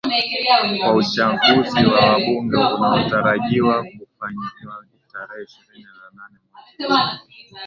kuwa 0.77 0.93
uchaguzi 0.93 1.85
wa 1.85 1.99
wabunge 2.05 2.57
unaotarajiwa 2.57 3.83
kufanywa 3.83 4.51
tarehe 5.11 5.43
ishirini 5.43 5.83
na 5.83 6.11
nane 6.21 6.39
mwezi 6.79 7.43
huu 7.49 7.57